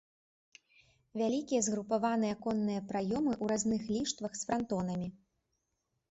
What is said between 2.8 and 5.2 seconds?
праёмы ў разных ліштвах з франтонамі.